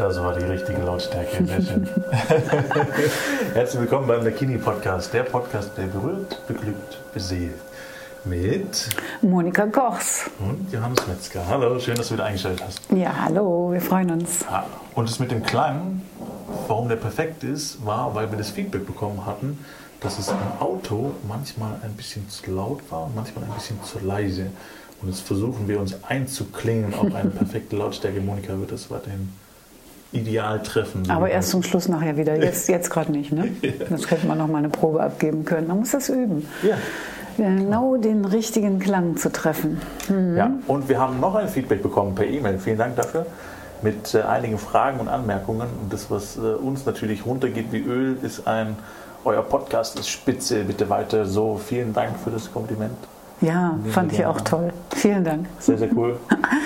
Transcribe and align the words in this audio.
Das 0.00 0.18
war 0.18 0.34
die 0.34 0.46
richtige 0.46 0.80
Lautstärke. 0.80 1.44
Sehr 1.44 1.60
schön. 1.60 1.86
Herzlich 3.52 3.82
willkommen 3.82 4.06
beim 4.06 4.24
Dakini 4.24 4.56
Podcast, 4.56 5.12
der 5.12 5.24
Podcast, 5.24 5.72
der 5.76 5.88
berührt, 5.88 6.40
beglückt, 6.48 6.98
beseelt. 7.12 7.52
Mit 8.24 8.88
Monika 9.20 9.66
Gochs 9.66 10.30
und 10.38 10.72
Johannes 10.72 11.06
Metzger. 11.06 11.46
Hallo, 11.46 11.78
schön, 11.78 11.96
dass 11.96 12.08
du 12.08 12.14
wieder 12.14 12.24
eingeschaltet 12.24 12.64
hast. 12.66 12.80
Ja, 12.96 13.14
hallo, 13.26 13.72
wir 13.74 13.82
freuen 13.82 14.10
uns. 14.12 14.42
Und 14.94 15.06
das 15.06 15.18
mit 15.18 15.32
dem 15.32 15.42
Klang, 15.42 16.00
warum 16.66 16.88
der 16.88 16.96
perfekt 16.96 17.44
ist, 17.44 17.84
war, 17.84 18.14
weil 18.14 18.30
wir 18.30 18.38
das 18.38 18.48
Feedback 18.48 18.86
bekommen 18.86 19.26
hatten, 19.26 19.62
dass 20.00 20.18
es 20.18 20.28
im 20.28 20.60
Auto 20.60 21.12
manchmal 21.28 21.72
ein 21.82 21.92
bisschen 21.92 22.26
zu 22.30 22.50
laut 22.50 22.80
war 22.88 23.04
und 23.04 23.14
manchmal 23.14 23.44
ein 23.44 23.52
bisschen 23.52 23.78
zu 23.84 23.98
leise. 23.98 24.46
Und 25.02 25.10
jetzt 25.10 25.20
versuchen 25.20 25.68
wir 25.68 25.78
uns 25.78 26.04
einzuklingen 26.04 26.94
auf 26.94 27.14
eine 27.14 27.28
perfekte 27.38 27.76
Lautstärke. 27.76 28.22
Monika 28.22 28.58
wird 28.58 28.72
das 28.72 28.90
weiterhin 28.90 29.28
ideal 30.12 30.62
treffen. 30.62 31.08
Aber 31.08 31.30
erst 31.30 31.50
zum 31.50 31.62
Schluss 31.62 31.88
nachher 31.88 32.16
wieder. 32.16 32.36
Jetzt, 32.36 32.68
jetzt 32.68 32.90
gerade 32.90 33.12
nicht. 33.12 33.32
Ne? 33.32 33.52
Das 33.90 34.06
könnte 34.06 34.26
man 34.26 34.38
noch 34.38 34.48
mal 34.48 34.58
eine 34.58 34.68
Probe 34.68 35.02
abgeben 35.02 35.44
können. 35.44 35.68
Man 35.68 35.80
muss 35.80 35.90
das 35.92 36.08
üben. 36.08 36.48
Ja. 36.62 36.76
Genau 37.36 37.96
den 37.96 38.24
richtigen 38.24 38.78
Klang 38.78 39.16
zu 39.16 39.30
treffen. 39.30 39.80
Mhm. 40.08 40.36
Ja, 40.36 40.50
und 40.66 40.88
wir 40.88 40.98
haben 40.98 41.20
noch 41.20 41.34
ein 41.34 41.48
Feedback 41.48 41.82
bekommen 41.82 42.14
per 42.14 42.26
E-Mail. 42.26 42.58
Vielen 42.58 42.78
Dank 42.78 42.96
dafür. 42.96 43.26
Mit 43.82 44.14
äh, 44.14 44.22
einigen 44.22 44.58
Fragen 44.58 45.00
und 45.00 45.08
Anmerkungen. 45.08 45.68
Und 45.80 45.92
das, 45.92 46.10
was 46.10 46.36
äh, 46.36 46.40
uns 46.40 46.84
natürlich 46.84 47.24
runtergeht 47.24 47.72
wie 47.72 47.80
Öl, 47.80 48.18
ist 48.22 48.46
ein, 48.46 48.76
euer 49.24 49.42
Podcast 49.42 49.98
ist 49.98 50.08
spitze, 50.10 50.64
bitte 50.64 50.90
weiter 50.90 51.24
so. 51.24 51.58
Vielen 51.64 51.94
Dank 51.94 52.18
für 52.22 52.30
das 52.30 52.52
Kompliment. 52.52 52.96
Ja, 53.40 53.78
fand 53.88 54.12
ich 54.12 54.26
auch 54.26 54.40
toll. 54.42 54.70
Vielen 54.94 55.24
Dank. 55.24 55.46
Sehr, 55.60 55.78
sehr 55.78 55.88
cool. 55.96 56.18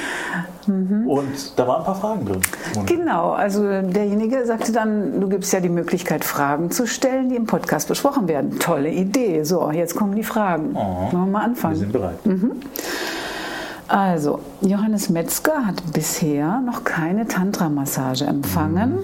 mhm. 0.69 1.09
Und 1.09 1.59
da 1.59 1.67
waren 1.67 1.81
ein 1.81 1.85
paar 1.85 1.95
Fragen 1.95 2.27
drin. 2.27 2.41
Genau, 2.87 3.33
also 3.33 3.63
derjenige 3.63 4.45
sagte 4.47 4.73
dann, 4.73 5.21
du 5.21 5.29
gibst 5.29 5.53
ja 5.53 5.61
die 5.61 5.69
Möglichkeit, 5.69 6.25
Fragen 6.25 6.71
zu 6.71 6.87
stellen, 6.87 7.29
die 7.29 7.37
im 7.37 7.47
Podcast 7.47 7.89
besprochen 7.89 8.29
werden. 8.29 8.59
Tolle 8.59 8.91
Idee. 8.91 9.45
So, 9.45 9.71
jetzt 9.71 9.95
kommen 9.95 10.15
die 10.15 10.25
Fragen. 10.25 10.75
Oh, 10.75 11.13
Wollen 11.13 11.27
wir 11.27 11.33
mal 11.33 11.45
anfangen? 11.45 11.75
Wir 11.75 11.81
sind 11.81 11.93
bereit. 11.93 12.27
Mhm. 12.27 12.53
Also, 13.87 14.41
Johannes 14.63 15.11
Metzger 15.11 15.67
hat 15.67 15.93
bisher 15.93 16.61
noch 16.61 16.85
keine 16.85 17.29
Tantra-Massage 17.29 18.25
empfangen. 18.25 18.95
Mhm. 18.95 19.03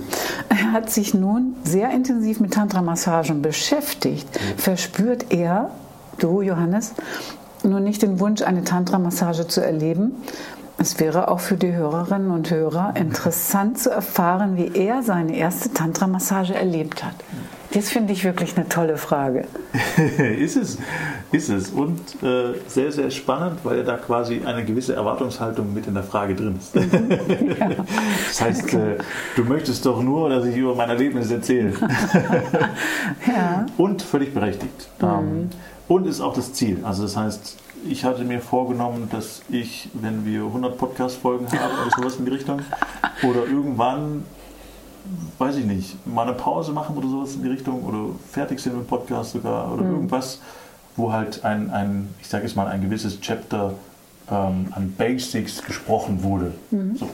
Er 0.49 0.73
hat 0.73 0.91
sich 0.91 1.13
nun 1.13 1.55
sehr 1.65 1.91
intensiv 1.91 2.41
mit 2.41 2.55
Tantra-Massagen 2.55 3.43
beschäftigt. 3.43 4.29
Mhm. 4.33 4.59
Verspürt 4.59 5.27
er, 5.31 5.71
du 6.19 6.41
Johannes, 6.41 6.95
nur 7.63 7.81
nicht 7.81 8.01
den 8.03 8.21
Wunsch, 8.21 8.43
eine 8.43 8.65
Tantra-Massage 8.65 9.47
zu 9.47 9.63
erleben. 9.63 10.13
Es 10.81 10.99
wäre 10.99 11.29
auch 11.29 11.41
für 11.41 11.57
die 11.57 11.75
Hörerinnen 11.75 12.31
und 12.31 12.51
Hörer 12.51 12.95
interessant 12.97 13.79
zu 13.79 13.91
erfahren, 13.91 14.57
wie 14.57 14.71
er 14.75 15.03
seine 15.03 15.37
erste 15.37 15.75
Tantra-Massage 15.75 16.55
erlebt 16.55 17.05
hat. 17.05 17.17
Das 17.73 17.91
finde 17.91 18.15
ich 18.15 18.25
wirklich 18.25 18.57
eine 18.57 18.67
tolle 18.67 18.97
Frage. 18.97 19.45
ist 20.39 20.57
es, 20.57 20.79
ist 21.33 21.51
es. 21.51 21.69
Und 21.69 22.01
äh, 22.23 22.55
sehr, 22.67 22.91
sehr 22.93 23.11
spannend, 23.11 23.61
weil 23.63 23.85
da 23.85 23.99
quasi 23.99 24.41
eine 24.43 24.65
gewisse 24.65 24.95
Erwartungshaltung 24.95 25.75
mit 25.75 25.87
in 25.87 25.93
der 25.93 26.03
Frage 26.03 26.35
drin 26.35 26.59
ist. 26.59 26.75
Mhm. 26.75 27.11
ja. 27.61 27.69
Das 28.27 28.41
heißt, 28.41 28.73
äh, 28.73 28.97
du 29.37 29.45
möchtest 29.45 29.85
doch 29.85 30.03
nur, 30.03 30.31
dass 30.31 30.47
ich 30.47 30.57
über 30.57 30.75
mein 30.75 30.89
Erlebnis 30.89 31.31
erzähle. 31.31 31.75
ja. 33.27 33.67
Und 33.77 34.01
völlig 34.01 34.33
berechtigt. 34.33 34.89
Mhm. 34.99 35.07
Ähm, 35.07 35.51
und 35.89 36.07
ist 36.07 36.23
auch 36.23 36.33
das 36.33 36.55
Ziel. 36.55 36.79
Also 36.85 37.03
das 37.03 37.19
heißt, 37.19 37.59
ich 37.89 38.05
hatte 38.05 38.25
mir 38.25 38.41
vorgenommen, 38.41 39.09
dass 39.11 39.43
ich, 39.49 39.89
wenn 39.95 40.25
wir 40.25 40.43
100 40.43 40.77
Podcast-Folgen 40.77 41.47
haben 41.47 41.73
oder 41.83 41.97
sowas 41.97 42.17
in 42.17 42.25
die 42.25 42.31
Richtung, 42.31 42.61
oder 43.23 43.45
irgendwann, 43.47 44.25
weiß 45.39 45.57
ich 45.57 45.65
nicht, 45.65 46.07
mal 46.07 46.23
eine 46.23 46.35
Pause 46.35 46.73
machen 46.73 46.97
oder 46.97 47.09
sowas 47.09 47.35
in 47.35 47.43
die 47.43 47.49
Richtung, 47.49 47.85
oder 47.85 48.15
fertig 48.31 48.61
sind 48.61 48.77
mit 48.77 48.87
dem 48.87 48.89
Podcast 48.89 49.33
sogar, 49.33 49.73
oder 49.73 49.83
mhm. 49.83 49.95
irgendwas, 49.95 50.41
wo 50.97 51.13
halt 51.13 51.45
ein, 51.45 51.71
ein 51.71 52.15
ich 52.21 52.29
sage 52.29 52.45
jetzt 52.45 52.57
mal, 52.57 52.67
ein 52.67 52.83
gewisses 52.83 53.21
Chapter 53.21 53.75
ähm, 54.31 54.69
an 54.73 54.95
Basics 54.97 55.63
gesprochen 55.63 56.23
wurde. 56.23 56.53
Mhm. 56.71 56.97
So. 56.97 57.09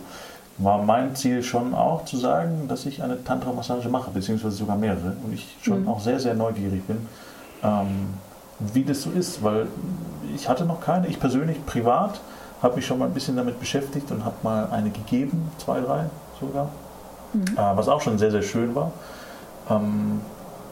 War 0.58 0.82
mein 0.82 1.14
Ziel 1.14 1.42
schon 1.42 1.74
auch 1.74 2.06
zu 2.06 2.16
sagen, 2.16 2.66
dass 2.66 2.86
ich 2.86 3.02
eine 3.02 3.22
Tantra-Massage 3.22 3.90
mache, 3.90 4.10
beziehungsweise 4.10 4.56
sogar 4.56 4.76
mehrere, 4.76 5.16
und 5.22 5.34
ich 5.34 5.56
schon 5.60 5.82
mhm. 5.82 5.88
auch 5.88 6.00
sehr, 6.00 6.18
sehr 6.18 6.34
neugierig 6.34 6.82
bin. 6.84 6.96
Ähm, 7.62 8.14
wie 8.72 8.84
das 8.84 9.02
so 9.02 9.10
ist, 9.10 9.42
weil 9.42 9.66
ich 10.36 10.48
hatte 10.48 10.64
noch 10.64 10.80
keine. 10.80 11.08
Ich 11.08 11.18
persönlich, 11.18 11.64
privat, 11.66 12.20
habe 12.62 12.76
mich 12.76 12.86
schon 12.86 12.98
mal 12.98 13.06
ein 13.06 13.14
bisschen 13.14 13.36
damit 13.36 13.58
beschäftigt 13.58 14.10
und 14.10 14.24
habe 14.24 14.36
mal 14.42 14.68
eine 14.70 14.90
gegeben, 14.90 15.50
zwei, 15.58 15.80
drei 15.80 16.06
sogar, 16.40 16.68
mhm. 17.32 17.44
äh, 17.56 17.76
was 17.76 17.88
auch 17.88 18.00
schon 18.00 18.18
sehr, 18.18 18.30
sehr 18.30 18.42
schön 18.42 18.74
war. 18.74 18.92
Ähm, 19.68 20.20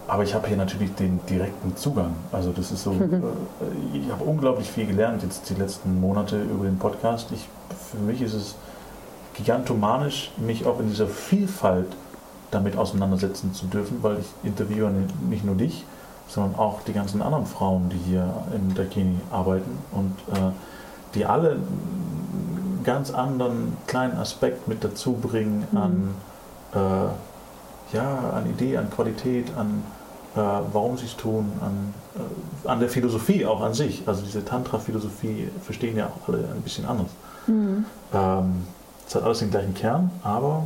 aber 0.07 0.23
ich 0.23 0.35
habe 0.35 0.47
hier 0.47 0.57
natürlich 0.57 0.95
den 0.95 1.19
direkten 1.27 1.77
Zugang. 1.77 2.15
Also 2.31 2.53
das 2.53 2.71
ist 2.71 2.83
so, 2.83 2.93
mhm. 2.93 3.13
äh, 3.95 3.99
ich 3.99 4.11
habe 4.11 4.25
unglaublich 4.25 4.71
viel 4.71 4.87
gelernt 4.87 5.23
jetzt 5.23 5.49
die 5.51 5.55
letzten 5.55 6.01
Monate 6.01 6.41
über 6.41 6.65
den 6.65 6.79
Podcast. 6.79 7.33
Ich, 7.33 7.49
für 7.91 7.99
mich 7.99 8.21
ist 8.23 8.35
es 8.35 8.55
gigantomanisch, 9.35 10.31
mich 10.37 10.67
auch 10.67 10.79
in 10.79 10.89
dieser 10.89 11.07
Vielfalt 11.07 11.89
damit 12.51 12.77
auseinandersetzen 12.77 13.53
zu 13.53 13.67
dürfen, 13.67 13.99
weil 14.03 14.19
ich 14.19 14.27
interviewe 14.49 14.93
nicht 15.29 15.45
nur 15.45 15.57
dich, 15.57 15.85
sondern 16.29 16.59
auch 16.59 16.83
die 16.83 16.93
ganzen 16.93 17.23
anderen 17.23 17.47
Frauen, 17.47 17.91
die 17.91 17.99
hier 17.99 18.29
im 18.55 18.75
Dakini 18.75 19.21
arbeiten 19.31 19.79
und 19.93 20.17
äh, 20.35 20.53
die 21.15 21.27
alle 21.27 21.53
einen 21.53 22.81
ganz 22.85 23.11
anderen 23.13 23.77
kleinen 23.87 24.17
Aspekt 24.19 24.69
mit 24.69 24.83
dazu 24.83 25.13
bringen 25.13 25.67
mhm. 25.71 25.79
an, 25.79 26.15
äh, 26.75 27.97
ja, 27.97 28.19
an 28.35 28.51
Idee, 28.51 28.77
an 28.77 28.91
Qualität, 28.91 29.47
an 29.57 29.85
äh, 30.35 30.39
warum 30.73 30.99
sie 30.99 31.07
es 31.07 31.17
tun, 31.17 31.53
an, 31.61 31.95
äh, 32.17 32.69
an 32.69 32.81
der 32.81 32.89
Philosophie 32.89 33.47
auch 33.47 33.61
an 33.61 33.75
sich. 33.75 34.03
Also 34.07 34.23
diese 34.23 34.45
Tantra-Philosophie 34.45 35.49
verstehen 35.63 35.97
ja 35.97 36.07
auch 36.07 36.29
alle 36.29 36.39
ein 36.39 36.63
bisschen 36.63 36.87
anders. 36.87 37.11
Mhm. 37.47 37.85
Ähm, 38.13 38.67
es 39.07 39.15
hat 39.15 39.23
alles 39.23 39.39
den 39.39 39.51
gleichen 39.51 39.75
Kern, 39.75 40.11
aber 40.23 40.65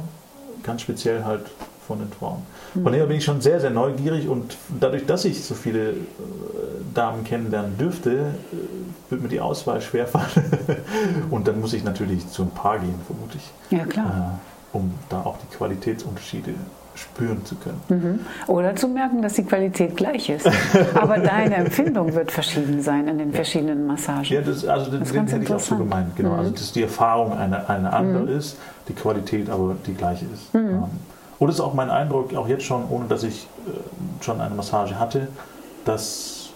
ganz 0.63 0.83
speziell 0.83 1.25
halt 1.25 1.43
von 1.89 1.99
den 1.99 2.13
Frauen. 2.13 2.43
Von 2.75 2.85
daher 2.85 3.07
bin 3.07 3.17
ich 3.17 3.25
schon 3.25 3.41
sehr, 3.41 3.61
sehr 3.61 3.71
neugierig 3.71 4.29
und 4.29 4.57
dadurch, 4.79 5.07
dass 5.07 5.25
ich 5.25 5.43
so 5.43 5.55
viele 5.55 5.91
äh, 5.91 5.95
Damen 6.95 7.25
kennenlernen 7.25 7.79
dürfte, 7.79 8.11
äh, 8.11 9.11
wird 9.11 9.23
mir 9.23 9.29
die 9.29 9.41
Auswahl 9.41 9.81
schwerfallen. 9.81 10.29
und 11.31 11.49
dann 11.49 11.61
muss 11.61 11.73
ich 11.73 11.83
natürlich 11.83 12.29
zu 12.29 12.43
ein 12.43 12.51
paar 12.51 12.79
gehen, 12.79 12.95
vermute 13.07 13.39
ich. 13.39 13.77
Ja, 13.77 13.87
klar. 13.87 14.39
Äh, 14.75 14.77
um 14.77 14.93
da 15.09 15.23
auch 15.23 15.39
die 15.39 15.57
Qualitätsunterschiede 15.57 16.53
spüren 16.95 17.43
zu 17.47 17.55
können. 17.55 17.81
Mhm. 17.89 18.21
Oder 18.53 18.77
zu 18.77 18.89
merken, 18.89 19.23
dass 19.23 19.35
die 19.35 19.45
Qualität 19.45 19.97
gleich 19.97 20.29
ist. 20.29 20.47
Aber 20.95 21.17
deine 21.19 21.55
Empfindung 21.55 22.15
wird 22.15 22.31
verschieden 22.31 22.83
sein 22.83 23.09
in 23.09 23.19
den 23.19 23.33
verschiedenen 23.33 23.87
Massagen. 23.87 24.25
Ja, 24.25 24.43
das, 24.43 24.67
also 24.67 24.91
das, 24.91 25.11
das 25.11 25.33
hätte 25.33 25.45
ich 25.45 25.55
auch 25.55 25.61
so 25.61 25.77
gemeint. 25.77 26.17
Genau. 26.17 26.33
Mhm. 26.33 26.39
Also 26.39 26.51
dass 26.51 26.73
die 26.73 26.83
Erfahrung 26.83 27.33
eine, 27.33 27.67
eine 27.69 27.93
andere 27.93 28.25
mhm. 28.25 28.39
ist, 28.39 28.59
die 28.89 28.93
Qualität 28.93 29.49
aber 29.49 29.77
die 29.87 29.95
gleiche 29.95 30.27
ist. 30.27 30.53
Mhm. 30.53 30.61
Ähm, 30.61 30.85
und 31.39 31.49
es 31.49 31.57
ist 31.57 31.61
auch 31.61 31.75
mein 31.75 31.91
Eindruck, 31.91 32.35
auch 32.35 32.49
jetzt 32.49 32.65
schon, 32.65 32.89
ohne 32.91 33.07
dass 33.07 33.23
ich 33.23 33.47
äh, 33.67 34.25
schon 34.25 34.41
eine 34.41 34.55
Massage 34.55 34.99
hatte, 34.99 35.29
dass, 35.85 36.51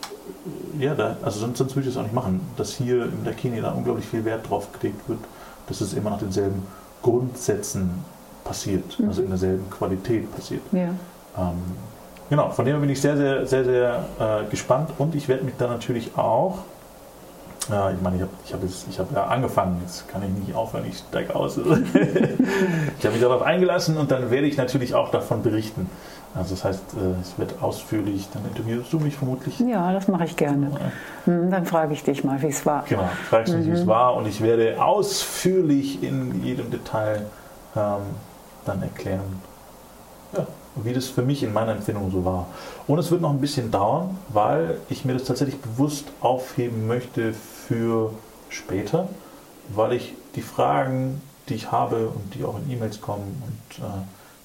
äh, 0.79 0.85
ja, 0.85 0.95
da, 0.95 1.17
also 1.23 1.41
sonst, 1.41 1.59
sonst 1.59 1.77
würde 1.77 1.89
ich 1.89 1.95
das 1.95 2.01
auch 2.01 2.07
nicht 2.07 2.15
machen, 2.15 2.41
dass 2.57 2.73
hier 2.73 3.05
in 3.05 3.25
der 3.25 3.35
Kini 3.35 3.61
da 3.61 3.71
unglaublich 3.73 4.07
viel 4.07 4.25
Wert 4.25 4.49
drauf 4.49 4.69
gelegt 4.73 5.09
wird, 5.09 5.21
dass 5.69 5.81
es 5.81 5.95
immer 5.95 6.11
nach 6.11 6.19
denselben 6.19 6.67
Grundsätzen 7.03 8.05
passiert, 8.45 8.99
mhm. 8.99 9.09
also 9.09 9.23
in 9.23 9.29
derselben 9.29 9.71
Qualität 9.71 10.35
passiert. 10.35 10.63
Ja. 10.73 10.89
Ähm, 11.39 11.63
genau, 12.29 12.51
von 12.51 12.65
dem 12.65 12.81
bin 12.81 12.91
ich 12.91 13.01
sehr, 13.01 13.17
sehr, 13.17 13.47
sehr, 13.47 13.65
sehr 13.65 14.05
äh, 14.19 14.51
gespannt 14.51 14.91
und 14.99 15.15
ich 15.15 15.29
werde 15.29 15.45
mich 15.45 15.55
da 15.59 15.69
natürlich 15.69 16.17
auch 16.17 16.59
ja, 17.69 17.91
ich 17.91 18.01
meine, 18.01 18.17
ich 18.17 18.53
habe 18.53 18.67
ich 18.67 18.99
hab 18.99 19.09
hab 19.09 19.17
ja 19.17 19.25
angefangen, 19.25 19.81
jetzt 19.85 20.09
kann 20.09 20.23
ich 20.23 20.47
nicht 20.47 20.55
aufhören, 20.55 20.85
ich 20.89 20.99
steige 20.99 21.35
aus. 21.35 21.57
ich 21.59 21.65
habe 21.65 23.13
mich 23.13 23.21
darauf 23.21 23.43
eingelassen 23.43 23.97
und 23.97 24.11
dann 24.11 24.31
werde 24.31 24.47
ich 24.47 24.57
natürlich 24.57 24.95
auch 24.95 25.11
davon 25.11 25.43
berichten. 25.43 25.89
Also 26.35 26.55
das 26.55 26.65
heißt, 26.65 26.83
äh, 26.95 27.21
es 27.21 27.39
wird 27.39 27.63
ausführlich, 27.63 28.29
dann 28.33 28.45
interviewst 28.47 28.93
du 28.93 28.99
mich 28.99 29.17
vermutlich. 29.17 29.61
Ja, 29.61 29.93
das 29.93 30.09
mache 30.09 30.25
ich 30.25 30.37
gerne. 30.37 30.71
Hm, 31.27 31.51
dann 31.51 31.67
frage 31.67 31.93
ich 31.93 32.03
dich 32.03 32.25
mal, 32.25 32.41
wie 32.41 32.47
es 32.47 32.65
war. 32.65 32.85
Genau, 32.89 33.09
fragst 33.29 33.55
mich, 33.55 33.67
mhm. 33.67 33.71
wie 33.71 33.75
es 33.77 33.85
mhm. 33.85 33.89
war 33.89 34.15
und 34.15 34.27
ich 34.27 34.41
werde 34.41 34.83
ausführlich 34.83 36.03
in 36.03 36.43
jedem 36.43 36.71
Detail 36.71 37.27
ähm, 37.77 38.01
dann 38.65 38.83
erklären, 38.83 39.41
ja, 40.37 40.47
wie 40.77 40.93
das 40.93 41.07
für 41.07 41.23
mich 41.23 41.43
in 41.43 41.53
meiner 41.53 41.73
Empfindung 41.73 42.11
so 42.11 42.25
war. 42.25 42.47
Und 42.87 42.99
es 42.99 43.11
wird 43.11 43.21
noch 43.21 43.31
ein 43.31 43.41
bisschen 43.41 43.71
dauern, 43.71 44.17
weil 44.29 44.79
ich 44.89 45.05
mir 45.05 45.15
das 45.15 45.25
tatsächlich 45.25 45.61
bewusst 45.61 46.07
aufheben 46.21 46.87
möchte 46.87 47.33
für 47.33 48.13
später, 48.49 49.09
weil 49.69 49.93
ich 49.93 50.15
die 50.35 50.43
Fragen, 50.43 51.21
die 51.49 51.55
ich 51.55 51.73
habe 51.73 52.09
und 52.09 52.35
die 52.35 52.45
auch 52.45 52.57
in 52.59 52.71
E-Mails 52.71 53.01
kommen 53.01 53.43
und 53.47 53.85
äh, 53.85 53.91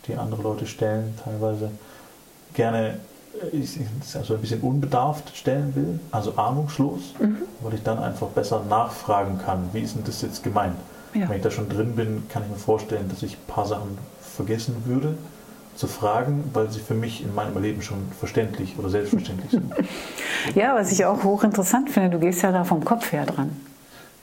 die 0.08 0.16
andere 0.16 0.42
Leute 0.42 0.66
stellen, 0.66 1.18
teilweise 1.24 1.72
gerne 2.54 3.00
äh, 3.42 3.56
ich, 3.56 3.80
also 4.16 4.36
ein 4.36 4.42
bisschen 4.42 4.62
unbedarft 4.62 5.36
stellen 5.36 5.76
will, 5.76 6.00
also 6.12 6.34
ahnungslos, 6.36 7.14
mhm. 7.20 7.38
weil 7.62 7.76
ich 7.76 7.84
dann 7.84 8.00
einfach 8.00 8.28
besser 8.28 8.64
nachfragen 8.68 9.40
kann, 9.44 9.70
wie 9.74 9.82
ist 9.82 9.96
denn 9.96 10.04
das 10.04 10.22
jetzt 10.22 10.44
gemeint? 10.44 10.76
Ja. 11.14 11.30
Wenn 11.30 11.38
ich 11.38 11.44
da 11.44 11.52
schon 11.52 11.70
drin 11.70 11.96
bin, 11.96 12.28
kann 12.30 12.44
ich 12.44 12.50
mir 12.50 12.58
vorstellen, 12.58 13.08
dass 13.10 13.24
ich 13.24 13.34
ein 13.34 13.48
paar 13.48 13.66
Sachen 13.66 13.98
vergessen 14.22 14.76
würde 14.86 15.16
zu 15.78 15.88
fragen, 15.88 16.50
weil 16.54 16.70
sie 16.70 16.80
für 16.80 16.94
mich 16.94 17.24
in 17.24 17.34
meinem 17.34 17.62
Leben 17.62 17.82
schon 17.82 18.00
verständlich 18.20 18.76
oder 18.78 18.90
selbstverständlich 18.90 19.52
sind. 19.52 19.74
Ja, 20.56 20.76
was 20.76 20.92
ich 20.92 21.04
auch 21.04 21.24
hochinteressant 21.24 21.90
finde, 21.90 22.12
du 22.12 22.20
gehst 22.20 22.42
ja 22.42 22.52
da 22.52 22.64
vom 22.64 22.86
Kopf 22.86 23.12
her 23.12 23.26
dran. 23.26 23.50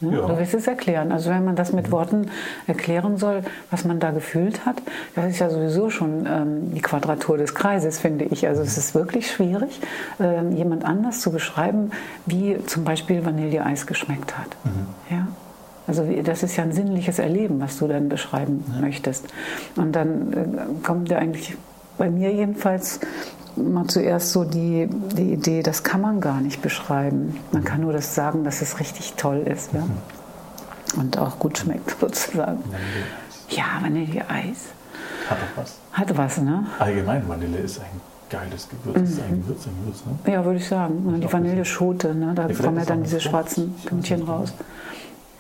Ne? 0.01 0.17
Ja. 0.17 0.27
Du 0.27 0.39
willst 0.39 0.55
es 0.55 0.67
erklären. 0.67 1.13
Also 1.13 1.31
wenn 1.31 1.45
man 1.45 1.57
das 1.57 1.73
mit 1.73 1.91
Worten 1.91 2.31
erklären 2.67 3.17
soll, 3.17 3.43
was 3.71 3.85
man 3.85 4.01
da 4.01 4.11
gefühlt 4.11 4.65
hat, 4.67 4.77
das 5.15 5.27
ist 5.27 5.39
ja 5.39 5.51
sowieso 5.51 5.91
schon 5.91 6.27
ähm, 6.27 6.75
die 6.75 6.81
Quadratur 6.81 7.39
des 7.39 7.55
Kreises, 7.55 7.99
finde 7.99 8.25
ich. 8.27 8.47
Also 8.47 8.63
es 8.63 8.79
ist 8.79 8.95
wirklich 8.95 9.31
schwierig, 9.31 9.81
ähm, 10.21 10.53
jemand 10.53 10.85
anders 10.85 11.21
zu 11.21 11.31
beschreiben, 11.31 11.91
wie 12.27 12.59
zum 12.67 12.85
Beispiel 12.85 13.25
Vanilleeis 13.25 13.87
geschmeckt 13.87 14.37
hat. 14.37 14.49
Mhm. 14.65 14.87
Ja? 15.11 15.29
Also 15.87 16.05
das 16.23 16.43
ist 16.43 16.57
ja 16.57 16.65
ein 16.65 16.73
sinnliches 16.73 17.19
Erleben, 17.19 17.61
was 17.61 17.79
du 17.79 17.87
dann 17.87 18.09
beschreiben 18.09 18.65
ja. 18.75 18.81
möchtest. 18.81 19.27
Und 19.77 19.93
dann 19.93 20.33
äh, 20.33 20.83
kommt 20.83 21.11
ja 21.11 21.19
eigentlich 21.19 21.57
bei 21.99 22.11
mir 22.11 22.33
jedenfalls 22.33 23.01
mal 23.57 23.87
zuerst 23.87 24.33
so 24.33 24.45
die, 24.45 24.89
die 25.17 25.33
Idee, 25.33 25.63
das 25.63 25.85
kann 25.85 26.01
man 26.01 26.21
gar 26.21 26.41
nicht 26.41 26.63
beschreiben. 26.63 27.39
Man 27.53 27.65
kann 27.65 27.83
nur 27.83 27.93
das 27.93 28.15
sagen, 28.15 28.45
dass 28.45 28.63
es 28.63 28.81
richtig 28.81 29.15
toll 29.15 29.45
ist. 29.47 29.73
Ja? 29.73 29.81
Mhm. 29.81 31.01
Und 31.01 31.19
auch 31.19 31.39
gut 31.39 31.59
schmeckt, 31.59 31.97
sozusagen. 32.01 32.63
Ja, 33.51 33.65
Vanilleeis. 33.81 34.73
Hat 35.29 35.39
doch 35.39 35.63
was. 35.63 35.79
Hat 35.93 36.17
was, 36.17 36.39
ne? 36.39 36.67
Allgemein, 36.79 37.29
Vanille 37.29 37.59
ist 37.59 37.81
ein 37.81 38.01
geiles 38.31 38.69
Gewürz. 38.69 38.97
Mhm. 38.97 39.05
Ist 39.05 39.21
ein 39.23 39.43
Gewürz, 39.43 39.67
ein 39.67 39.77
Gewürz, 39.81 40.03
ne? 40.07 40.33
Ja, 40.33 40.45
würde 40.45 40.59
ich 40.59 40.69
sagen. 40.69 41.21
Die 41.21 41.33
Vanilleschote, 41.33 42.15
ne? 42.15 42.33
da 42.35 42.49
kommen 42.49 42.79
ja 42.79 42.85
dann 42.85 43.03
diese 43.03 43.21
schwarzen 43.21 43.75
Pünktchen 43.85 44.23
raus. 44.23 44.53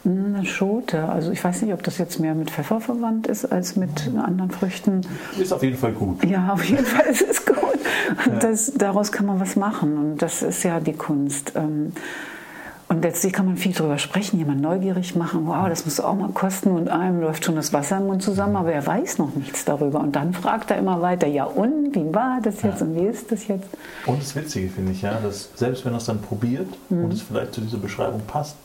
Eine 0.04 0.44
Schote. 0.44 1.08
Also 1.08 1.30
ich 1.30 1.42
weiß 1.42 1.62
nicht, 1.62 1.72
ob 1.72 1.82
das 1.82 1.98
jetzt 1.98 2.20
mehr 2.20 2.34
mit 2.34 2.50
Pfeffer 2.50 2.80
verwandt 2.80 3.26
ist 3.26 3.46
als 3.46 3.76
mit 3.76 4.08
anderen 4.16 4.50
Früchten. 4.50 5.00
Ist 5.38 5.52
auf 5.52 5.62
jeden 5.62 5.78
Fall 5.78 5.92
gut. 5.92 6.24
Ja, 6.24 6.52
auf 6.52 6.64
jeden 6.64 6.84
Fall 6.84 7.06
ist 7.06 7.22
es 7.22 7.46
gut. 7.46 7.56
Das, 8.40 8.72
daraus 8.74 9.12
kann 9.12 9.26
man 9.26 9.40
was 9.40 9.56
machen 9.56 9.96
und 9.96 10.22
das 10.22 10.42
ist 10.42 10.62
ja 10.62 10.80
die 10.80 10.92
Kunst. 10.92 11.52
Ähm, 11.56 11.92
und 12.88 13.02
letztlich 13.02 13.32
kann 13.32 13.46
man 13.46 13.56
viel 13.56 13.72
darüber 13.72 13.98
sprechen, 13.98 14.38
jemand 14.38 14.60
neugierig 14.60 15.16
machen, 15.16 15.46
wow, 15.46 15.68
das 15.68 15.86
muss 15.86 16.00
auch 16.00 16.14
mal 16.14 16.28
kosten 16.28 16.70
und 16.70 16.90
einem 16.90 17.20
läuft 17.20 17.44
schon 17.44 17.56
das 17.56 17.72
Wasser 17.72 17.96
im 17.96 18.06
Mund 18.06 18.22
zusammen, 18.22 18.56
aber 18.56 18.72
er 18.72 18.86
weiß 18.86 19.18
noch 19.18 19.34
nichts 19.34 19.64
darüber. 19.64 20.00
Und 20.00 20.14
dann 20.14 20.34
fragt 20.34 20.70
er 20.70 20.76
immer 20.78 21.00
weiter, 21.00 21.26
ja 21.26 21.44
und, 21.44 21.94
wie 21.94 22.14
war 22.14 22.40
das 22.42 22.62
jetzt 22.62 22.80
ja. 22.80 22.86
und 22.86 22.94
wie 22.94 23.06
ist 23.06 23.32
das 23.32 23.48
jetzt? 23.48 23.68
Und 24.06 24.20
das 24.20 24.36
Witzige 24.36 24.68
finde 24.68 24.92
ich 24.92 25.02
ja, 25.02 25.18
dass 25.18 25.48
selbst 25.54 25.84
wenn 25.86 25.92
er 25.92 25.98
es 25.98 26.04
dann 26.04 26.20
probiert 26.20 26.68
mhm. 26.90 27.04
und 27.04 27.12
es 27.12 27.22
vielleicht 27.22 27.54
zu 27.54 27.62
dieser 27.62 27.78
Beschreibung 27.78 28.20
passt, 28.26 28.56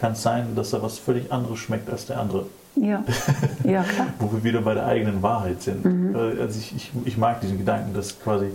kann 0.00 0.12
es 0.12 0.22
sein, 0.22 0.54
dass 0.54 0.72
er 0.72 0.82
was 0.82 0.98
völlig 0.98 1.32
anderes 1.32 1.58
schmeckt 1.58 1.90
als 1.90 2.06
der 2.06 2.20
andere. 2.20 2.46
Ja, 2.76 3.04
ja 3.64 3.82
klar. 3.82 4.06
Wo 4.18 4.32
wir 4.32 4.44
wieder 4.44 4.60
bei 4.60 4.74
der 4.74 4.86
eigenen 4.86 5.22
Wahrheit 5.22 5.62
sind. 5.62 5.84
Mhm. 5.84 6.14
Äh, 6.14 6.40
also 6.40 6.58
ich, 6.58 6.74
ich, 6.76 6.90
ich, 7.04 7.16
mag 7.16 7.40
diesen 7.40 7.58
Gedanken, 7.58 7.94
dass 7.94 8.18
quasi, 8.20 8.46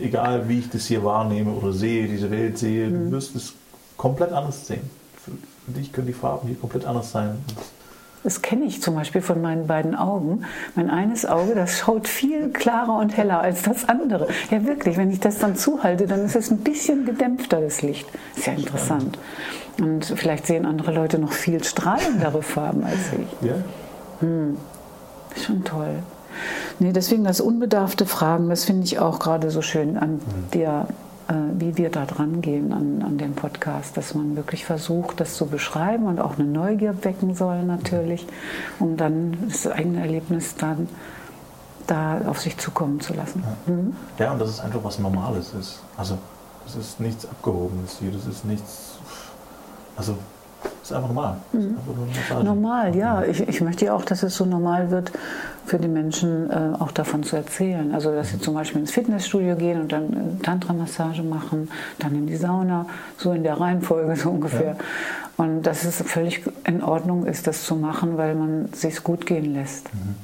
egal 0.00 0.48
wie 0.48 0.60
ich 0.60 0.70
das 0.70 0.86
hier 0.86 1.04
wahrnehme 1.04 1.52
oder 1.52 1.72
sehe, 1.72 2.08
diese 2.08 2.30
Welt 2.30 2.58
sehe, 2.58 2.88
mhm. 2.88 3.06
du 3.06 3.10
wirst 3.12 3.36
es 3.36 3.52
komplett 3.96 4.32
anders 4.32 4.66
sehen. 4.66 4.88
Für 5.16 5.32
dich 5.72 5.92
können 5.92 6.06
die 6.06 6.14
Farben 6.14 6.48
hier 6.48 6.56
komplett 6.56 6.86
anders 6.86 7.12
sein. 7.12 7.36
Das 8.22 8.42
kenne 8.42 8.64
ich 8.66 8.82
zum 8.82 8.94
Beispiel 8.96 9.22
von 9.22 9.40
meinen 9.40 9.66
beiden 9.66 9.94
Augen. 9.94 10.44
Mein 10.74 10.90
eines 10.90 11.24
Auge, 11.24 11.54
das 11.54 11.78
schaut 11.78 12.06
viel 12.06 12.50
klarer 12.50 12.98
und 12.98 13.16
heller 13.16 13.40
als 13.40 13.62
das 13.62 13.88
andere. 13.88 14.28
Ja, 14.50 14.64
wirklich, 14.66 14.98
wenn 14.98 15.10
ich 15.10 15.20
das 15.20 15.38
dann 15.38 15.56
zuhalte, 15.56 16.06
dann 16.06 16.24
ist 16.26 16.36
es 16.36 16.50
ein 16.50 16.58
bisschen 16.58 17.06
gedämpfter, 17.06 17.60
das 17.60 17.80
Licht. 17.80 18.06
Ist 18.36 18.46
ja 18.46 18.52
interessant. 18.52 19.18
Und 19.80 20.04
vielleicht 20.04 20.46
sehen 20.46 20.66
andere 20.66 20.92
Leute 20.92 21.18
noch 21.18 21.32
viel 21.32 21.64
strahlendere 21.64 22.42
Farben 22.42 22.84
als 22.84 22.98
ich. 23.18 23.48
Ja. 23.48 23.54
Hm. 24.20 24.58
Ist 25.34 25.46
schon 25.46 25.64
toll. 25.64 26.02
Nee, 26.78 26.92
deswegen 26.92 27.24
das 27.24 27.40
unbedarfte 27.40 28.06
Fragen, 28.06 28.48
das 28.48 28.64
finde 28.64 28.84
ich 28.84 28.98
auch 28.98 29.18
gerade 29.18 29.50
so 29.50 29.62
schön 29.62 29.96
an 29.96 30.14
mhm. 30.14 30.20
der 30.54 30.86
wie 31.58 31.76
wir 31.76 31.90
da 31.90 32.06
dran 32.06 32.40
gehen 32.40 32.72
an, 32.72 33.02
an 33.02 33.18
dem 33.18 33.34
Podcast, 33.34 33.96
dass 33.96 34.14
man 34.14 34.36
wirklich 34.36 34.64
versucht, 34.64 35.20
das 35.20 35.34
zu 35.34 35.46
beschreiben 35.46 36.06
und 36.06 36.20
auch 36.20 36.38
eine 36.38 36.48
Neugier 36.48 37.04
wecken 37.04 37.34
soll 37.34 37.62
natürlich, 37.62 38.26
um 38.78 38.96
dann 38.96 39.36
das 39.48 39.66
eigene 39.66 40.00
Erlebnis 40.00 40.56
dann 40.56 40.88
da 41.86 42.20
auf 42.26 42.40
sich 42.40 42.56
zukommen 42.58 43.00
zu 43.00 43.14
lassen. 43.14 43.42
Ja, 43.66 43.72
mhm. 43.72 43.96
ja 44.18 44.32
und 44.32 44.40
dass 44.40 44.50
es 44.50 44.60
einfach 44.60 44.82
was 44.82 44.98
Normales 44.98 45.52
ist. 45.54 45.82
Also 45.96 46.18
es 46.66 46.76
ist 46.76 47.00
nichts 47.00 47.26
Abgehobenes 47.26 47.98
hier, 47.98 48.12
das 48.12 48.26
ist 48.26 48.44
nichts, 48.44 48.98
also 49.96 50.16
ist 50.82 50.92
einfach 50.92 51.08
normal. 51.08 51.36
Mhm. 51.52 51.76
Einfach 52.16 52.42
normal, 52.42 52.96
ja. 52.96 53.22
Ich, 53.24 53.40
ich 53.40 53.60
möchte 53.60 53.86
ja 53.86 53.94
auch, 53.94 54.04
dass 54.04 54.22
es 54.22 54.36
so 54.36 54.44
normal 54.44 54.90
wird, 54.90 55.12
für 55.66 55.78
die 55.78 55.88
Menschen 55.88 56.50
äh, 56.50 56.72
auch 56.78 56.90
davon 56.90 57.22
zu 57.22 57.36
erzählen. 57.36 57.94
Also, 57.94 58.12
dass 58.12 58.30
sie 58.30 58.40
zum 58.40 58.54
Beispiel 58.54 58.80
ins 58.80 58.90
Fitnessstudio 58.90 59.56
gehen 59.56 59.80
und 59.80 59.92
dann 59.92 60.12
äh, 60.12 60.42
Tantra-Massage 60.42 61.22
machen, 61.22 61.70
dann 61.98 62.14
in 62.14 62.26
die 62.26 62.36
Sauna, 62.36 62.86
so 63.16 63.32
in 63.32 63.42
der 63.42 63.60
Reihenfolge 63.60 64.16
so 64.20 64.30
ungefähr. 64.30 64.76
Ja. 64.76 65.44
Und 65.44 65.62
dass 65.62 65.84
es 65.84 66.02
völlig 66.02 66.42
in 66.64 66.82
Ordnung 66.82 67.24
ist, 67.24 67.46
das 67.46 67.64
zu 67.64 67.76
machen, 67.76 68.16
weil 68.16 68.34
man 68.34 68.72
sich 68.72 69.02
gut 69.02 69.26
gehen 69.26 69.54
lässt. 69.54 69.92
Mhm 69.94 70.16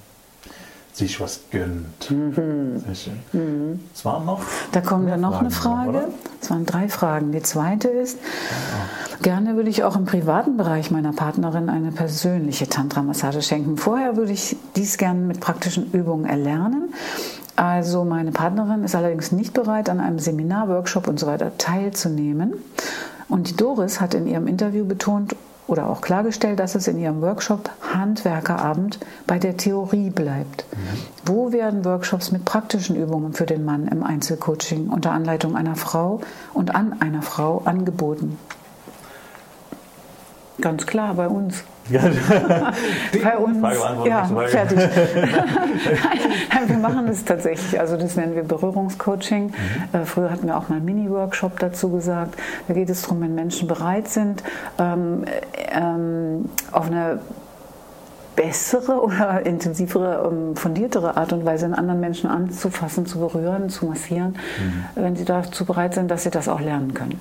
sich 0.97 1.21
was 1.21 1.41
gönnt. 1.51 2.11
Mhm. 2.11 2.83
Sehr 2.87 2.95
schön. 2.95 3.21
Mhm. 3.33 3.81
Es 3.95 4.05
waren 4.05 4.25
noch. 4.25 4.41
Da 4.73 4.81
kommt 4.81 5.11
dann 5.11 5.21
noch 5.21 5.33
Fragen 5.33 5.45
eine 5.45 5.51
Frage. 5.51 6.09
Es 6.41 6.51
waren 6.51 6.65
drei 6.65 6.89
Fragen. 6.89 7.33
Die 7.33 7.43
zweite 7.43 7.89
ist: 7.89 8.19
ja. 8.19 9.06
Gerne 9.23 9.57
würde 9.57 9.71
ich 9.71 9.83
auch 9.83 9.97
im 9.97 10.05
privaten 10.05 10.57
Bereich 10.57 10.91
meiner 10.91 11.13
Partnerin 11.13 11.69
eine 11.69 11.93
persönliche 11.93 12.69
Tantra-Massage 12.69 13.43
schenken. 13.43 13.77
Vorher 13.77 14.17
würde 14.17 14.33
ich 14.33 14.57
dies 14.77 14.99
gerne 14.99 15.21
mit 15.21 15.41
praktischen 15.41 15.91
Übungen 15.93 16.27
erlernen. 16.27 16.93
Also 17.57 18.05
meine 18.05 18.33
Partnerin 18.33 18.85
ist 18.85 18.95
allerdings 18.95 19.33
nicht 19.33 19.55
bereit, 19.55 19.89
an 19.89 20.01
einem 20.01 20.19
Seminar, 20.19 20.69
Workshop 20.69 21.09
und 21.09 21.19
so 21.19 21.27
weiter 21.27 21.57
teilzunehmen. 21.57 22.53
Und 23.29 23.49
die 23.49 23.57
Doris 23.57 24.01
hat 24.01 24.15
in 24.15 24.27
ihrem 24.27 24.47
Interview 24.47 24.85
betont, 24.85 25.35
oder 25.67 25.89
auch 25.89 26.01
klargestellt, 26.01 26.61
dass 26.61 26.75
es 26.75 26.87
in 26.87 26.99
ihrem 26.99 27.21
Workshop 27.23 27.71
Handwerkerabend 27.93 29.01
bei 29.27 29.39
der 29.39 29.57
Theorie 29.57 30.11
bleibt. 30.11 30.65
Mhm. 30.71 30.77
Wo 31.25 31.53
werden 31.53 31.85
Workshops 31.85 32.31
mit 32.31 32.45
praktischen 32.45 32.97
Übungen 32.97 33.33
für 33.33 33.47
den 33.47 33.65
Mann 33.65 33.89
im 33.89 34.05
Einzelcoaching 34.05 34.89
unter 34.89 35.11
Anleitung 35.13 35.57
einer 35.57 35.75
Frau 35.75 36.21
und 36.55 36.75
an 36.75 37.01
einer 37.01 37.23
Frau 37.23 37.63
angeboten? 37.65 38.39
Ganz 40.61 40.87
klar, 40.87 41.15
bei 41.15 41.29
uns. 41.29 41.65
Bei 43.23 43.39
uns. 43.39 43.59
Ja, 44.05 44.25
fertig. 44.25 44.79
wir 46.67 46.79
machen 46.79 47.07
das 47.07 47.25
tatsächlich. 47.25 47.79
Also 47.79 47.97
das 47.97 48.17
nennen 48.17 48.35
wir 48.35 48.43
Berührungscoaching. 48.43 49.47
Mhm. 49.47 49.53
Äh, 49.93 50.05
früher 50.05 50.31
hatten 50.31 50.49
wir 50.49 50.57
auch 50.57 50.69
mal 50.69 50.77
einen 50.77 50.85
Mini-Workshop 50.85 51.61
dazu 51.61 51.91
gesagt. 51.91 52.37
Da 52.67 52.75
geht 52.75 52.91
es 52.91 53.03
darum, 53.03 53.21
wenn 53.21 53.37
Menschen 53.37 53.69
bereit 53.69 54.09
sind, 54.09 54.43
ähm, 54.79 55.27
ähm, 55.73 56.47
auf 56.73 56.87
eine 56.87 57.21
bessere 58.35 59.01
oder 59.01 59.47
intensivere, 59.47 60.29
ähm, 60.31 60.57
fundiertere 60.57 61.17
Art 61.17 61.33
und 61.33 61.45
Weise 61.45 61.67
einen 61.67 61.75
anderen 61.75 62.01
Menschen 62.01 62.29
anzufassen, 62.29 63.07
zu 63.07 63.21
berühren, 63.21 63.71
zu 63.71 63.87
massieren, 63.87 64.37
mhm. 64.59 65.03
wenn 65.03 65.17
sie 65.17 65.25
dazu 65.25 65.65
bereit 65.65 65.95
sind, 65.95 66.11
dass 66.11 66.25
sie 66.25 66.31
das 66.31 66.49
auch 66.49 66.61
lernen 66.61 66.95
können. 66.95 67.19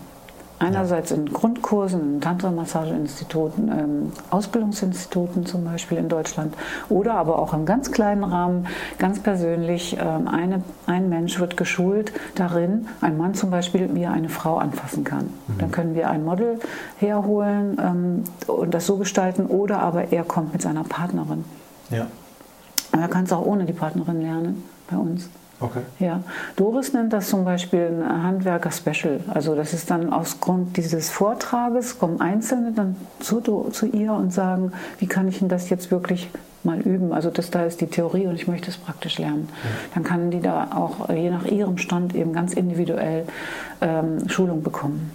Einerseits 0.57 1.11
in 1.11 1.25
Grundkursen, 1.25 2.15
in 2.15 2.21
Tantra-Massageinstituten, 2.21 3.67
ähm, 3.67 4.11
Ausbildungsinstituten 4.29 5.45
zum 5.45 5.65
Beispiel 5.65 5.97
in 5.97 6.07
Deutschland 6.07 6.55
oder 6.87 7.15
aber 7.15 7.39
auch 7.39 7.53
im 7.53 7.65
ganz 7.65 7.91
kleinen 7.91 8.23
Rahmen, 8.23 8.67
ganz 8.97 9.19
persönlich. 9.19 9.97
Ähm, 9.99 10.29
eine, 10.29 10.63
ein 10.85 11.09
Mensch 11.09 11.39
wird 11.39 11.57
geschult 11.57 12.13
darin, 12.35 12.87
ein 13.01 13.17
Mann 13.17 13.33
zum 13.33 13.49
Beispiel, 13.49 13.93
wie 13.95 14.03
er 14.03 14.13
eine 14.13 14.29
Frau 14.29 14.57
anfassen 14.57 15.03
kann. 15.03 15.25
Mhm. 15.25 15.57
Dann 15.59 15.71
können 15.71 15.95
wir 15.95 16.09
ein 16.09 16.23
Model 16.23 16.59
herholen 16.99 17.77
ähm, 17.81 18.23
und 18.47 18.73
das 18.73 18.85
so 18.85 18.95
gestalten 18.95 19.47
oder 19.47 19.79
aber 19.79 20.13
er 20.13 20.23
kommt 20.23 20.53
mit 20.53 20.61
seiner 20.61 20.83
Partnerin. 20.83 21.43
Ja. 21.89 22.07
Und 22.93 23.01
er 23.01 23.09
kann 23.09 23.25
es 23.25 23.33
auch 23.33 23.45
ohne 23.45 23.65
die 23.65 23.73
Partnerin 23.73 24.21
lernen 24.21 24.63
bei 24.89 24.95
uns. 24.95 25.29
Okay. 25.59 25.81
Ja. 25.99 26.21
Doris 26.55 26.93
nennt 26.93 27.13
das 27.13 27.29
zum 27.29 27.45
Beispiel 27.45 28.03
ein 28.03 28.23
Handwerker-Special. 28.23 29.21
Also 29.33 29.55
das 29.55 29.73
ist 29.73 29.89
dann 29.89 30.11
aus 30.11 30.41
Grund 30.41 30.75
dieses 30.75 31.09
Vortrages, 31.09 31.97
kommen 31.97 32.19
Einzelne 32.19 32.73
dann 32.73 32.95
zu, 33.19 33.39
zu 33.39 33.85
ihr 33.85 34.13
und 34.13 34.33
sagen, 34.33 34.73
wie 34.99 35.07
kann 35.07 35.27
ich 35.27 35.39
denn 35.39 35.47
das 35.47 35.69
jetzt 35.69 35.91
wirklich 35.91 36.29
mal 36.63 36.79
üben? 36.79 37.13
Also 37.13 37.29
das 37.29 37.51
da 37.51 37.63
ist 37.63 37.79
die 37.79 37.87
Theorie 37.87 38.27
und 38.27 38.35
ich 38.35 38.47
möchte 38.47 38.69
es 38.69 38.77
praktisch 38.77 39.17
lernen. 39.17 39.47
Ja. 39.63 39.69
Dann 39.93 40.03
kann 40.03 40.31
die 40.31 40.41
da 40.41 40.69
auch 40.75 41.09
je 41.09 41.29
nach 41.29 41.45
ihrem 41.45 41.77
Stand 41.77 42.15
eben 42.15 42.33
ganz 42.33 42.53
individuell 42.53 43.25
ähm, 43.79 44.27
Schulung 44.27 44.61
bekommen. 44.61 45.11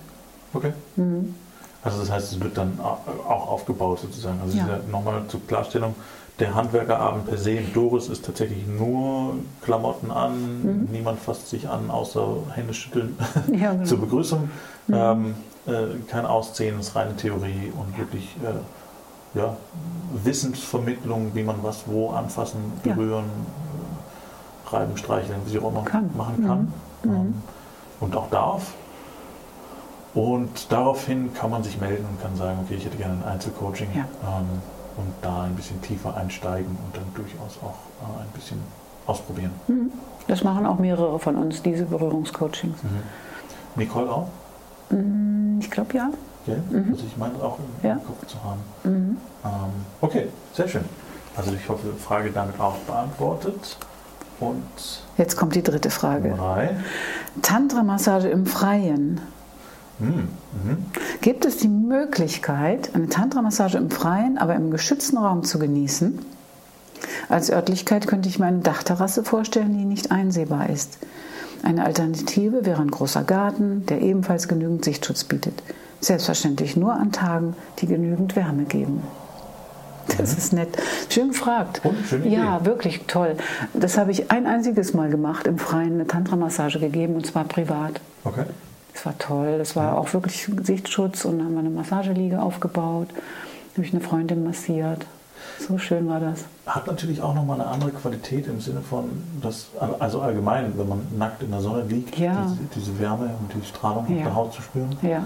Okay. 0.54 0.72
Mhm. 0.96 1.34
Also 1.82 1.98
das 2.00 2.10
heißt, 2.10 2.32
es 2.32 2.40
wird 2.40 2.58
dann 2.58 2.78
auch 2.80 3.48
aufgebaut 3.48 4.00
sozusagen. 4.00 4.38
Also 4.42 4.58
ja. 4.58 4.66
nochmal 4.90 5.22
zur 5.28 5.40
Klarstellung, 5.46 5.94
der 6.38 6.54
Handwerkerabend 6.54 7.26
per 7.26 7.36
se 7.38 7.52
in 7.52 7.72
Doris 7.72 8.08
ist 8.08 8.24
tatsächlich 8.24 8.66
nur 8.66 9.34
Klamotten 9.62 10.10
an, 10.10 10.62
mhm. 10.62 10.88
niemand 10.90 11.20
fasst 11.20 11.48
sich 11.48 11.68
an, 11.68 11.90
außer 11.90 12.26
Hände 12.54 12.74
schütteln 12.74 13.16
ja, 13.52 13.72
genau. 13.72 13.84
zur 13.84 14.00
Begrüßung. 14.00 14.50
Mhm. 14.86 14.94
Ähm, 14.94 15.34
äh, 15.66 15.86
kein 16.08 16.26
Ausziehen, 16.26 16.80
ist 16.80 16.96
reine 16.96 17.14
Theorie 17.16 17.72
und 17.76 17.96
wirklich 17.98 18.36
äh, 18.42 19.38
ja, 19.38 19.56
Wissensvermittlung, 20.24 21.30
wie 21.34 21.42
man 21.42 21.56
was 21.62 21.84
wo 21.86 22.10
anfassen, 22.10 22.72
Ja. 22.84 22.94
berühren, 22.94 23.24
reiben, 24.66 24.96
streicheln, 24.96 25.40
wie 25.46 25.58
auch 25.58 25.70
immer 25.70 25.84
machen 26.16 26.46
kann 26.46 26.72
Mhm. 27.02 27.10
ähm, 27.10 27.34
und 28.00 28.16
auch 28.16 28.30
darf. 28.30 28.72
Und 30.14 30.70
daraufhin 30.72 31.32
kann 31.34 31.50
man 31.50 31.62
sich 31.62 31.80
melden 31.80 32.04
und 32.10 32.20
kann 32.20 32.36
sagen, 32.36 32.58
okay, 32.64 32.74
ich 32.76 32.84
hätte 32.84 32.96
gerne 32.96 33.24
ein 33.24 33.32
Einzelcoaching 33.32 33.88
Ja. 33.94 34.02
ähm, 34.24 34.46
und 34.96 35.12
da 35.22 35.42
ein 35.44 35.54
bisschen 35.54 35.80
tiefer 35.82 36.16
einsteigen 36.16 36.76
und 36.84 36.96
dann 36.96 37.04
durchaus 37.14 37.58
auch 37.62 37.76
äh, 38.02 38.22
ein 38.22 38.28
bisschen 38.34 38.58
ausprobieren. 39.06 39.52
Mhm. 39.68 39.92
Das 40.26 40.42
machen 40.44 40.66
auch 40.66 40.78
mehrere 40.78 41.18
von 41.18 41.36
uns, 41.36 41.62
diese 41.62 41.84
Berührungscoachings. 41.84 42.76
Nicole 43.76 44.10
auch? 44.10 44.26
Mhm, 44.90 45.58
Ich 45.60 45.70
glaube 45.70 45.96
ja. 45.96 46.10
Gell? 46.46 46.62
Mhm. 46.70 46.92
Also 46.92 47.04
ich 47.06 47.16
meine 47.16 47.34
auch 47.42 47.58
im 47.58 47.88
Ja. 47.88 47.96
Kopf 47.96 48.26
zu 48.26 48.36
haben. 48.42 48.60
Mhm. 48.84 49.16
Ähm, 49.44 49.50
okay, 50.00 50.28
sehr 50.54 50.66
schön. 50.68 50.84
Also 51.36 51.52
ich 51.52 51.68
hoffe, 51.68 51.92
Frage 51.94 52.30
damit 52.32 52.58
auch 52.60 52.76
beantwortet. 52.78 53.76
Und 54.40 55.02
Jetzt 55.18 55.36
kommt 55.36 55.54
die 55.54 55.62
dritte 55.62 55.90
Frage. 55.90 56.34
drei. 56.36 56.76
Tantra-Massage 57.42 58.28
im 58.28 58.46
Freien. 58.46 59.20
Hm, 60.00 60.28
mhm. 60.64 60.86
Gibt 61.20 61.44
es 61.44 61.58
die 61.58 61.68
Möglichkeit, 61.68 62.94
eine 62.94 63.08
Tantra-Massage 63.08 63.78
im 63.78 63.90
Freien, 63.90 64.38
aber 64.38 64.54
im 64.54 64.70
geschützten 64.70 65.18
Raum 65.18 65.44
zu 65.44 65.58
genießen? 65.58 66.18
Als 67.28 67.50
Örtlichkeit 67.50 68.06
könnte 68.06 68.28
ich 68.28 68.38
mir 68.38 68.46
eine 68.46 68.60
Dachterrasse 68.60 69.22
vorstellen, 69.22 69.76
die 69.76 69.84
nicht 69.84 70.10
einsehbar 70.10 70.70
ist. 70.70 70.98
Eine 71.62 71.84
Alternative 71.84 72.64
wäre 72.64 72.80
ein 72.80 72.90
großer 72.90 73.22
Garten, 73.22 73.84
der 73.86 74.00
ebenfalls 74.00 74.48
genügend 74.48 74.84
Sichtschutz 74.84 75.24
bietet. 75.24 75.62
Selbstverständlich 76.00 76.76
nur 76.76 76.94
an 76.94 77.12
Tagen, 77.12 77.54
die 77.78 77.86
genügend 77.86 78.34
Wärme 78.36 78.64
geben. 78.64 79.02
Das 80.16 80.36
ist 80.36 80.52
nett. 80.52 80.70
Schön 81.08 81.28
gefragt. 81.28 81.82
Und 81.84 81.96
schöne 82.06 82.28
ja, 82.28 82.56
Idee. 82.56 82.66
wirklich 82.66 83.02
toll. 83.06 83.36
Das 83.74 83.98
habe 83.98 84.10
ich 84.10 84.30
ein 84.30 84.46
einziges 84.46 84.94
Mal 84.94 85.10
gemacht, 85.10 85.46
im 85.46 85.58
Freien 85.58 85.94
eine 85.94 86.06
Tantra-Massage 86.06 86.80
gegeben, 86.80 87.14
und 87.14 87.26
zwar 87.26 87.44
privat. 87.44 88.00
Okay. 88.24 88.44
Es 88.94 89.06
war 89.06 89.16
toll. 89.18 89.56
Das 89.58 89.76
war 89.76 89.96
auch 89.98 90.12
wirklich 90.12 90.48
Sichtschutz 90.62 91.24
und 91.24 91.38
dann 91.38 91.46
haben 91.46 91.52
wir 91.54 91.60
eine 91.60 91.70
Massageliege 91.70 92.40
aufgebaut. 92.42 93.08
Habe 93.74 93.86
ich 93.86 93.92
eine 93.92 94.02
Freundin 94.02 94.44
massiert. 94.44 95.06
So 95.58 95.78
schön 95.78 96.08
war 96.08 96.20
das. 96.20 96.44
Hat 96.66 96.86
natürlich 96.86 97.22
auch 97.22 97.34
nochmal 97.34 97.60
eine 97.60 97.68
andere 97.70 97.90
Qualität 97.90 98.46
im 98.46 98.60
Sinne 98.60 98.80
von, 98.80 99.04
dass, 99.42 99.68
also 99.98 100.20
allgemein, 100.20 100.72
wenn 100.76 100.88
man 100.88 101.00
nackt 101.16 101.42
in 101.42 101.50
der 101.50 101.60
Sonne 101.60 101.82
liegt, 101.84 102.18
Ja. 102.18 102.42
diese, 102.44 102.56
diese 102.74 102.98
Wärme 102.98 103.30
und 103.40 103.52
die 103.54 103.66
Strahlung 103.66 104.04
auf 104.04 104.10
Ja. 104.10 104.24
der 104.24 104.34
Haut 104.34 104.52
zu 104.52 104.62
spüren 104.62 104.96
Ja, 105.02 105.24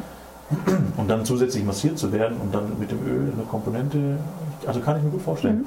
und 0.97 1.09
dann 1.11 1.25
zusätzlich 1.25 1.64
massiert 1.64 1.99
zu 1.99 2.12
werden 2.12 2.37
und 2.40 2.54
dann 2.54 2.78
mit 2.78 2.90
dem 2.90 3.04
Öl 3.06 3.33
eine 3.33 3.42
Komponente, 3.44 4.18
also 4.66 4.80
kann 4.80 4.99
ich 4.99 5.02
mir 5.02 5.11
gut 5.11 5.23
vorstellen. 5.23 5.66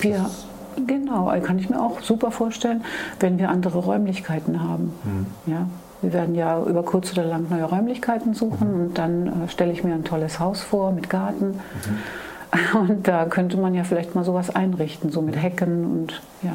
Wir, 0.00 0.16
ist, 0.16 0.46
genau, 0.86 1.32
kann 1.42 1.58
ich 1.58 1.68
mir 1.68 1.80
auch 1.80 2.00
super 2.00 2.30
vorstellen, 2.30 2.84
wenn 3.20 3.38
wir 3.38 3.50
andere 3.50 3.78
Räumlichkeiten 3.78 4.62
haben. 4.62 4.92
hm, 5.02 5.26
Ja, 5.52 5.66
wir 6.02 6.12
werden 6.12 6.34
ja 6.34 6.62
über 6.62 6.82
kurz 6.82 7.12
oder 7.12 7.24
lang 7.24 7.46
neue 7.50 7.64
Räumlichkeiten 7.64 8.34
suchen 8.34 8.74
und 8.74 8.98
dann 8.98 9.26
äh, 9.26 9.48
stelle 9.48 9.72
ich 9.72 9.84
mir 9.84 9.94
ein 9.94 10.04
tolles 10.04 10.40
Haus 10.40 10.60
vor 10.60 10.92
mit 10.92 11.08
Garten. 11.10 11.60
Und 12.72 13.08
da 13.08 13.24
könnte 13.24 13.56
man 13.56 13.74
ja 13.74 13.82
vielleicht 13.82 14.14
mal 14.14 14.24
sowas 14.24 14.54
einrichten, 14.54 15.10
so 15.10 15.20
mit 15.22 15.34
Hecken 15.34 15.84
und 15.84 16.22
ja. 16.42 16.52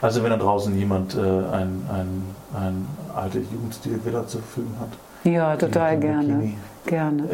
Also 0.00 0.22
wenn 0.22 0.30
da 0.30 0.38
draußen 0.38 0.74
jemand 0.78 1.14
äh, 1.14 1.18
ein, 1.18 1.82
ein, 1.92 2.22
ein 2.54 2.86
alte 3.14 3.40
Jugendstil-Villa 3.40 4.26
zur 4.26 4.40
Verfügung 4.40 4.72
hat, 4.80 4.88
Ja, 5.30 5.56
total 5.56 5.98
gerne. 5.98 6.54
Gerne. 6.86 7.24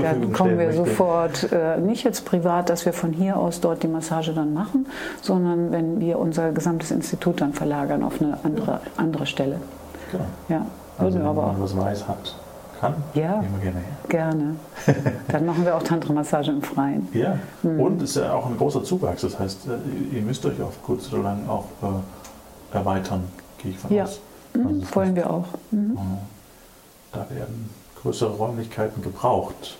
Da 0.00 0.14
kommen 0.32 0.58
wir 0.58 0.72
sofort, 0.72 1.52
äh, 1.52 1.76
nicht 1.78 2.04
jetzt 2.04 2.24
privat, 2.24 2.70
dass 2.70 2.86
wir 2.86 2.92
von 2.92 3.12
hier 3.12 3.36
aus 3.36 3.60
dort 3.60 3.82
die 3.82 3.88
Massage 3.88 4.32
dann 4.32 4.54
machen, 4.54 4.86
sondern 5.20 5.72
wenn 5.72 6.00
wir 6.00 6.18
unser 6.18 6.52
gesamtes 6.52 6.90
Institut 6.90 7.40
dann 7.40 7.52
verlagern 7.52 8.02
auf 8.04 8.22
eine 8.22 8.38
andere, 8.44 8.80
andere 8.96 9.26
Stelle. 9.26 9.56
Genau. 10.10 10.24
Ja, 10.48 10.66
Also 10.98 11.18
wenn 11.18 11.26
aber 11.26 11.46
man 11.46 11.62
was 11.62 11.76
weiß 11.76 12.08
hat, 12.08 12.34
kann, 12.80 12.94
Ja. 13.14 13.40
nehmen 13.40 13.54
wir 13.56 13.62
gerne 13.70 13.78
her. 13.80 13.96
gerne. 14.08 14.56
Dann 15.28 15.46
machen 15.46 15.64
wir 15.64 15.76
auch 15.76 15.82
Tantra-Massage 15.82 16.50
im 16.50 16.62
Freien. 16.62 17.08
Ja, 17.12 17.38
Mhm. 17.62 17.80
und 17.80 18.02
es 18.02 18.10
ist 18.16 18.22
ja 18.22 18.32
auch 18.32 18.46
ein 18.46 18.56
großer 18.56 18.82
Zuwachs. 18.84 19.20
Das 19.22 19.38
heißt, 19.38 19.66
äh, 19.68 20.16
ihr 20.16 20.22
müsst 20.22 20.44
euch 20.46 20.60
auf 20.62 20.82
kurz 20.82 21.12
oder 21.12 21.22
lang 21.24 21.48
auch 21.48 21.66
äh, 21.82 22.76
erweitern, 22.76 23.24
gehe 23.62 23.72
ich 23.72 23.78
von 23.78 23.92
Ja. 23.92 24.04
aus. 24.04 24.20
Mhm, 24.54 24.66
Also 24.66 24.80
das 24.80 24.96
wollen 24.96 25.14
wir 25.16 25.30
auch. 25.30 25.44
Mhm. 25.70 25.98
Da 27.12 27.26
werden 27.30 27.70
größere 28.02 28.30
Räumlichkeiten 28.30 29.02
gebraucht 29.02 29.76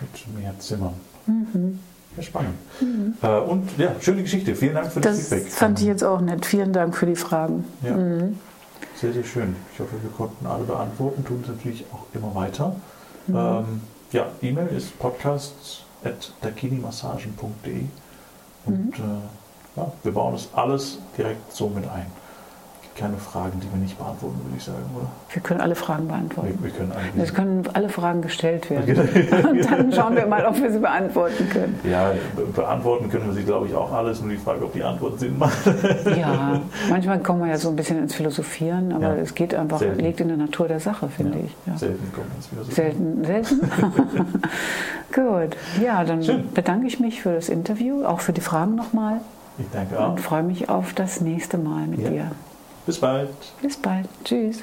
mit 0.00 0.42
mehr 0.42 0.52
Zimmern. 0.58 0.94
Mhm. 1.26 1.78
Ja, 2.16 2.22
spannend. 2.22 2.54
Äh, 3.22 3.38
und 3.38 3.78
ja, 3.78 3.92
schöne 4.00 4.22
Geschichte. 4.22 4.54
Vielen 4.54 4.74
Dank 4.74 4.92
für 4.92 5.00
das, 5.00 5.16
Das 5.16 5.28
Feedback. 5.28 5.52
fand 5.52 5.80
ich 5.80 5.86
jetzt 5.86 6.02
auch 6.04 6.20
nett. 6.20 6.44
Vielen 6.44 6.72
Dank 6.72 6.96
für 6.96 7.06
die 7.06 7.16
Fragen. 7.16 7.64
Ja, 7.82 7.96
Mhm. 7.96 8.38
Sehr, 8.96 9.12
sehr 9.12 9.24
schön. 9.24 9.54
Ich 9.72 9.80
hoffe, 9.80 10.02
wir 10.02 10.10
konnten 10.10 10.46
alle 10.46 10.64
beantworten, 10.64 11.24
tun 11.24 11.40
es 11.42 11.48
natürlich 11.48 11.84
auch 11.92 12.06
immer 12.14 12.34
weiter. 12.34 12.74
Mhm. 13.26 13.36
Ähm, 13.36 13.80
ja, 14.12 14.26
E-Mail 14.42 14.68
ist 14.68 14.98
podcasts.dakinimassagen.de 14.98 17.84
und 18.66 18.98
Mhm. 18.98 19.04
äh, 19.04 19.20
ja, 19.76 19.92
wir 20.02 20.12
bauen 20.12 20.32
das 20.34 20.48
alles 20.54 20.98
direkt 21.16 21.52
so 21.52 21.68
mit 21.68 21.88
ein. 21.88 22.06
Keine 22.94 23.16
Fragen, 23.16 23.58
die 23.58 23.70
wir 23.72 23.78
nicht 23.80 23.96
beantworten, 23.96 24.38
würde 24.44 24.56
ich 24.58 24.62
sagen, 24.64 24.84
oder? 24.94 25.06
Wir 25.32 25.42
können 25.42 25.60
alle 25.62 25.74
Fragen 25.74 26.08
beantworten. 26.08 26.58
Wir, 26.60 26.64
wir 26.64 26.70
können 26.78 26.92
eigentlich. 26.92 27.24
Es 27.24 27.32
können 27.34 27.62
alle 27.72 27.88
Fragen 27.88 28.20
gestellt 28.20 28.68
werden. 28.68 28.96
Und 29.50 29.64
dann 29.70 29.92
schauen 29.92 30.14
wir 30.14 30.26
mal, 30.26 30.44
ob 30.44 30.60
wir 30.60 30.70
sie 30.70 30.78
beantworten 30.78 31.48
können. 31.48 31.80
Ja, 31.84 32.12
be 32.36 32.42
beantworten 32.44 33.08
können 33.08 33.26
wir 33.26 33.32
sie, 33.32 33.44
glaube 33.44 33.66
ich, 33.68 33.74
auch 33.74 33.90
alles, 33.92 34.20
nur 34.20 34.30
die 34.30 34.36
Frage, 34.36 34.62
ob 34.64 34.74
die 34.74 34.84
Antwort 34.84 35.18
Sinn 35.18 35.38
macht. 35.38 35.56
Ja, 36.16 36.60
manchmal 36.90 37.18
kommen 37.20 37.40
wir 37.40 37.48
ja 37.48 37.56
so 37.58 37.70
ein 37.70 37.76
bisschen 37.76 37.98
ins 37.98 38.14
Philosophieren, 38.14 38.92
aber 38.92 39.16
Ja. 39.16 39.22
es 39.22 39.34
geht 39.34 39.54
einfach, 39.54 39.78
Selten. 39.78 40.00
liegt 40.00 40.20
in 40.20 40.28
der 40.28 40.36
Natur 40.36 40.68
der 40.68 40.78
Sache, 40.80 41.08
finde 41.08 41.38
ich. 41.46 41.56
Ja. 41.66 41.76
Selten 41.78 42.12
kommt 42.12 42.26
es 42.38 42.52
wieder 42.52 42.64
so. 42.64 42.70
Selten, 42.72 43.24
selten. 43.24 43.60
Gut, 45.14 45.56
ja, 45.82 46.04
dann 46.04 46.22
Schön. 46.22 46.50
bedanke 46.52 46.86
ich 46.86 47.00
mich 47.00 47.22
für 47.22 47.32
das 47.34 47.48
Interview, 47.48 48.04
auch 48.04 48.20
für 48.20 48.32
die 48.32 48.40
Fragen 48.40 48.74
nochmal 48.74 49.20
Ich 49.58 49.66
danke 49.72 49.98
auch. 49.98 50.10
und 50.10 50.20
freue 50.20 50.42
mich 50.42 50.68
auf 50.68 50.92
das 50.94 51.20
nächste 51.20 51.56
Mal 51.58 51.86
mit 51.86 52.00
Ja. 52.00 52.10
dir. 52.10 52.30
Bis 52.86 52.98
bald. 52.98 53.30
Bis 53.60 53.76
bald. 53.76 54.08
Tschüss. 54.24 54.62